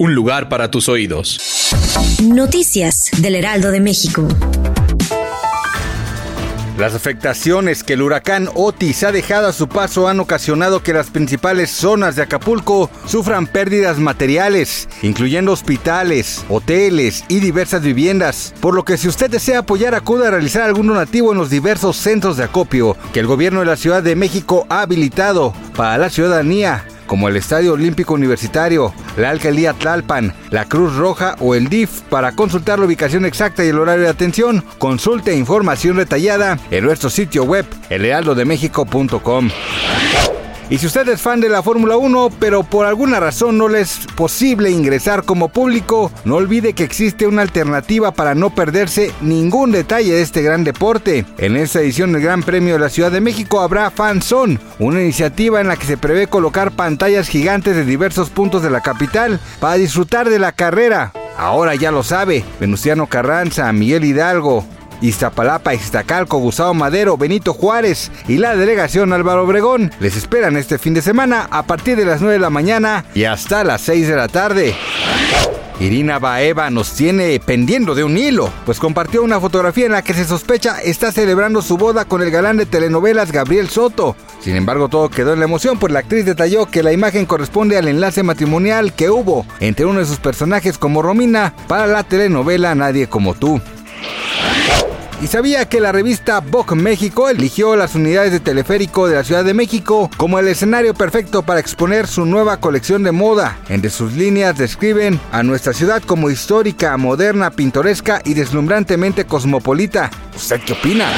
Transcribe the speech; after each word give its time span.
un 0.00 0.14
lugar 0.14 0.48
para 0.48 0.70
tus 0.70 0.88
oídos. 0.88 1.38
Noticias 2.22 3.10
del 3.18 3.34
Heraldo 3.34 3.70
de 3.70 3.80
México. 3.80 4.26
Las 6.78 6.94
afectaciones 6.94 7.84
que 7.84 7.92
el 7.92 8.00
huracán 8.00 8.48
Otis 8.54 9.04
ha 9.04 9.12
dejado 9.12 9.48
a 9.48 9.52
su 9.52 9.68
paso 9.68 10.08
han 10.08 10.18
ocasionado 10.18 10.82
que 10.82 10.94
las 10.94 11.10
principales 11.10 11.70
zonas 11.70 12.16
de 12.16 12.22
Acapulco 12.22 12.88
sufran 13.04 13.46
pérdidas 13.46 13.98
materiales, 13.98 14.88
incluyendo 15.02 15.52
hospitales, 15.52 16.46
hoteles 16.48 17.22
y 17.28 17.40
diversas 17.40 17.82
viviendas, 17.82 18.54
por 18.60 18.74
lo 18.74 18.86
que 18.86 18.96
si 18.96 19.06
usted 19.06 19.28
desea 19.28 19.58
apoyar 19.58 19.94
acuda 19.94 20.28
a 20.28 20.30
realizar 20.30 20.62
algún 20.62 20.86
donativo 20.86 21.32
en 21.32 21.38
los 21.38 21.50
diversos 21.50 21.98
centros 21.98 22.38
de 22.38 22.44
acopio 22.44 22.96
que 23.12 23.20
el 23.20 23.26
gobierno 23.26 23.60
de 23.60 23.66
la 23.66 23.76
Ciudad 23.76 24.02
de 24.02 24.16
México 24.16 24.64
ha 24.70 24.80
habilitado 24.80 25.52
para 25.76 25.98
la 25.98 26.08
ciudadanía 26.08 26.86
como 27.10 27.28
el 27.28 27.34
Estadio 27.34 27.72
Olímpico 27.72 28.14
Universitario, 28.14 28.94
la 29.16 29.30
Alcaldía 29.30 29.72
Tlalpan, 29.72 30.32
la 30.50 30.66
Cruz 30.66 30.94
Roja 30.94 31.34
o 31.40 31.56
el 31.56 31.68
DIF. 31.68 32.02
Para 32.02 32.36
consultar 32.36 32.78
la 32.78 32.86
ubicación 32.86 33.24
exacta 33.24 33.64
y 33.64 33.68
el 33.68 33.80
horario 33.80 34.04
de 34.04 34.10
atención, 34.10 34.64
consulte 34.78 35.36
información 35.36 35.96
detallada 35.96 36.56
en 36.70 36.84
nuestro 36.84 37.10
sitio 37.10 37.42
web, 37.42 37.66
elheraldodemexico.com. 37.88 39.50
Y 40.70 40.78
si 40.78 40.86
usted 40.86 41.08
es 41.08 41.20
fan 41.20 41.40
de 41.40 41.48
la 41.48 41.64
Fórmula 41.64 41.96
1, 41.96 42.30
pero 42.38 42.62
por 42.62 42.86
alguna 42.86 43.18
razón 43.18 43.58
no 43.58 43.68
le 43.68 43.80
es 43.80 44.06
posible 44.14 44.70
ingresar 44.70 45.24
como 45.24 45.48
público, 45.48 46.12
no 46.24 46.36
olvide 46.36 46.74
que 46.74 46.84
existe 46.84 47.26
una 47.26 47.42
alternativa 47.42 48.12
para 48.12 48.36
no 48.36 48.54
perderse 48.54 49.10
ningún 49.20 49.72
detalle 49.72 50.12
de 50.12 50.22
este 50.22 50.42
gran 50.42 50.62
deporte. 50.62 51.24
En 51.38 51.56
esta 51.56 51.80
edición 51.80 52.12
del 52.12 52.22
Gran 52.22 52.44
Premio 52.44 52.74
de 52.74 52.78
la 52.78 52.88
Ciudad 52.88 53.10
de 53.10 53.20
México 53.20 53.60
habrá 53.60 53.90
Fan 53.90 54.22
Zone, 54.22 54.60
una 54.78 55.02
iniciativa 55.02 55.60
en 55.60 55.66
la 55.66 55.76
que 55.76 55.86
se 55.86 55.98
prevé 55.98 56.28
colocar 56.28 56.70
pantallas 56.70 57.26
gigantes 57.26 57.74
de 57.74 57.84
diversos 57.84 58.30
puntos 58.30 58.62
de 58.62 58.70
la 58.70 58.80
capital 58.80 59.40
para 59.58 59.74
disfrutar 59.74 60.30
de 60.30 60.38
la 60.38 60.52
carrera. 60.52 61.12
Ahora 61.36 61.74
ya 61.74 61.90
lo 61.90 62.04
sabe, 62.04 62.44
Venustiano 62.60 63.08
Carranza, 63.08 63.72
Miguel 63.72 64.04
Hidalgo, 64.04 64.64
Iztapalapa, 65.00 65.74
Iztacalco, 65.74 66.38
Gustavo 66.38 66.74
Madero, 66.74 67.16
Benito 67.16 67.52
Juárez 67.54 68.10
y 68.28 68.38
la 68.38 68.56
delegación 68.56 69.12
Álvaro 69.12 69.44
Obregón 69.44 69.90
les 70.00 70.16
esperan 70.16 70.56
este 70.56 70.78
fin 70.78 70.94
de 70.94 71.02
semana 71.02 71.48
a 71.50 71.62
partir 71.64 71.96
de 71.96 72.04
las 72.04 72.20
9 72.20 72.34
de 72.34 72.40
la 72.40 72.50
mañana 72.50 73.04
y 73.14 73.24
hasta 73.24 73.64
las 73.64 73.80
6 73.82 74.08
de 74.08 74.16
la 74.16 74.28
tarde. 74.28 74.74
Irina 75.80 76.18
Baeva 76.18 76.68
nos 76.68 76.92
tiene 76.92 77.40
pendiendo 77.40 77.94
de 77.94 78.04
un 78.04 78.18
hilo, 78.18 78.52
pues 78.66 78.78
compartió 78.78 79.22
una 79.22 79.40
fotografía 79.40 79.86
en 79.86 79.92
la 79.92 80.02
que 80.02 80.12
se 80.12 80.26
sospecha 80.26 80.78
está 80.82 81.10
celebrando 81.10 81.62
su 81.62 81.78
boda 81.78 82.04
con 82.04 82.20
el 82.20 82.30
galán 82.30 82.58
de 82.58 82.66
telenovelas 82.66 83.32
Gabriel 83.32 83.70
Soto. 83.70 84.14
Sin 84.40 84.56
embargo, 84.56 84.88
todo 84.88 85.08
quedó 85.08 85.32
en 85.32 85.38
la 85.38 85.46
emoción, 85.46 85.78
pues 85.78 85.90
la 85.90 86.00
actriz 86.00 86.26
detalló 86.26 86.66
que 86.66 86.82
la 86.82 86.92
imagen 86.92 87.24
corresponde 87.24 87.78
al 87.78 87.88
enlace 87.88 88.22
matrimonial 88.22 88.92
que 88.92 89.08
hubo 89.08 89.46
entre 89.58 89.86
uno 89.86 90.00
de 90.00 90.06
sus 90.06 90.18
personajes 90.18 90.76
como 90.76 91.00
Romina 91.00 91.54
para 91.66 91.86
la 91.86 92.02
telenovela 92.02 92.74
Nadie 92.74 93.08
como 93.08 93.32
tú. 93.32 93.58
¿Y 95.22 95.26
sabía 95.26 95.68
que 95.68 95.80
la 95.80 95.92
revista 95.92 96.40
Vogue 96.40 96.74
México 96.74 97.28
eligió 97.28 97.76
las 97.76 97.94
unidades 97.94 98.32
de 98.32 98.40
teleférico 98.40 99.06
de 99.06 99.16
la 99.16 99.24
Ciudad 99.24 99.44
de 99.44 99.52
México 99.52 100.10
como 100.16 100.38
el 100.38 100.48
escenario 100.48 100.94
perfecto 100.94 101.42
para 101.42 101.60
exponer 101.60 102.06
su 102.06 102.24
nueva 102.24 102.56
colección 102.56 103.02
de 103.02 103.12
moda? 103.12 103.58
Entre 103.68 103.90
sus 103.90 104.14
líneas 104.14 104.56
describen 104.56 105.20
a 105.30 105.42
nuestra 105.42 105.74
ciudad 105.74 106.02
como 106.02 106.30
histórica, 106.30 106.96
moderna, 106.96 107.50
pintoresca 107.50 108.22
y 108.24 108.32
deslumbrantemente 108.32 109.26
cosmopolita. 109.26 110.10
¿Usted 110.34 110.62
qué 110.64 110.72
opina? 110.72 111.12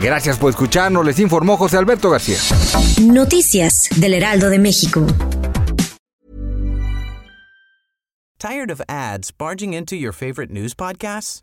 Gracias 0.00 0.38
por 0.38 0.50
escucharnos, 0.50 1.04
les 1.04 1.18
informó 1.18 1.56
José 1.56 1.78
Alberto 1.78 2.10
García. 2.10 2.38
Noticias 3.00 3.88
del 3.96 4.14
Heraldo 4.14 4.50
de 4.50 4.60
México. 4.60 5.04
Tired 8.38 8.70
of 8.70 8.80
ads 8.88 9.32
barging 9.32 9.72
into 9.72 9.96
your 9.96 10.12
favorite 10.12 10.52
news 10.52 10.74
podcasts? 10.74 11.42